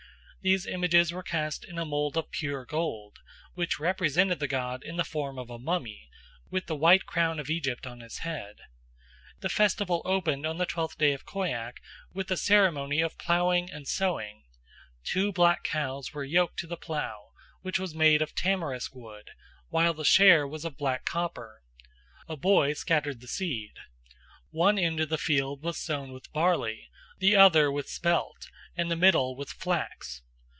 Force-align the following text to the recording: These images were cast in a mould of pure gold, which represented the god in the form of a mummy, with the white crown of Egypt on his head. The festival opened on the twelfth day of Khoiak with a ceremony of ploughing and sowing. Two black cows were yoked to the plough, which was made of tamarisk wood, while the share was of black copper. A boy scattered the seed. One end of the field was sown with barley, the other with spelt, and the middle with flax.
These 0.43 0.65
images 0.65 1.11
were 1.13 1.21
cast 1.21 1.63
in 1.65 1.77
a 1.77 1.85
mould 1.85 2.17
of 2.17 2.31
pure 2.31 2.65
gold, 2.65 3.19
which 3.53 3.79
represented 3.79 4.39
the 4.39 4.47
god 4.47 4.81
in 4.83 4.95
the 4.95 5.03
form 5.03 5.37
of 5.37 5.51
a 5.51 5.59
mummy, 5.59 6.09
with 6.49 6.65
the 6.65 6.75
white 6.75 7.05
crown 7.05 7.39
of 7.39 7.47
Egypt 7.51 7.85
on 7.85 7.99
his 7.99 8.17
head. 8.25 8.55
The 9.41 9.49
festival 9.49 10.01
opened 10.03 10.47
on 10.47 10.57
the 10.57 10.65
twelfth 10.65 10.97
day 10.97 11.13
of 11.13 11.27
Khoiak 11.27 11.79
with 12.11 12.31
a 12.31 12.37
ceremony 12.37 13.01
of 13.01 13.19
ploughing 13.19 13.69
and 13.69 13.87
sowing. 13.87 14.45
Two 15.03 15.31
black 15.31 15.63
cows 15.63 16.11
were 16.11 16.23
yoked 16.23 16.57
to 16.61 16.65
the 16.65 16.75
plough, 16.75 17.33
which 17.61 17.77
was 17.77 17.93
made 17.93 18.23
of 18.23 18.33
tamarisk 18.33 18.95
wood, 18.95 19.29
while 19.69 19.93
the 19.93 20.03
share 20.03 20.47
was 20.47 20.65
of 20.65 20.75
black 20.75 21.05
copper. 21.05 21.61
A 22.27 22.35
boy 22.35 22.73
scattered 22.73 23.21
the 23.21 23.27
seed. 23.27 23.73
One 24.49 24.79
end 24.79 25.01
of 25.01 25.09
the 25.09 25.19
field 25.19 25.61
was 25.61 25.77
sown 25.77 26.11
with 26.11 26.33
barley, 26.33 26.89
the 27.19 27.35
other 27.35 27.71
with 27.71 27.87
spelt, 27.87 28.49
and 28.75 28.89
the 28.89 28.95
middle 28.95 29.35
with 29.35 29.49
flax. 29.51 30.23